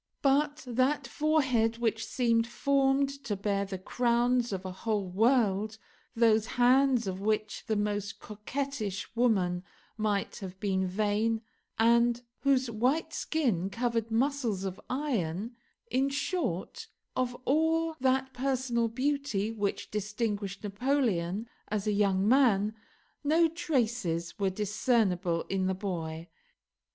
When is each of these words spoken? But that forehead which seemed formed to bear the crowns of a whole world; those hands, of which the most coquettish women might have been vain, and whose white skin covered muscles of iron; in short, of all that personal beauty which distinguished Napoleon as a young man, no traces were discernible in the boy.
But 0.23 0.63
that 0.65 1.05
forehead 1.05 1.77
which 1.77 2.03
seemed 2.07 2.47
formed 2.47 3.23
to 3.23 3.35
bear 3.35 3.65
the 3.65 3.77
crowns 3.77 4.51
of 4.51 4.65
a 4.65 4.71
whole 4.71 5.07
world; 5.07 5.77
those 6.15 6.47
hands, 6.57 7.05
of 7.05 7.21
which 7.21 7.63
the 7.67 7.75
most 7.75 8.17
coquettish 8.19 9.15
women 9.15 9.63
might 9.97 10.37
have 10.37 10.59
been 10.59 10.87
vain, 10.87 11.43
and 11.77 12.23
whose 12.39 12.67
white 12.67 13.13
skin 13.13 13.69
covered 13.69 14.09
muscles 14.09 14.63
of 14.63 14.81
iron; 14.89 15.55
in 15.91 16.09
short, 16.09 16.87
of 17.15 17.37
all 17.45 17.95
that 17.99 18.33
personal 18.33 18.87
beauty 18.87 19.51
which 19.51 19.91
distinguished 19.91 20.63
Napoleon 20.63 21.47
as 21.67 21.85
a 21.85 21.91
young 21.93 22.27
man, 22.27 22.73
no 23.23 23.47
traces 23.47 24.39
were 24.39 24.49
discernible 24.49 25.43
in 25.43 25.67
the 25.67 25.75
boy. 25.75 26.27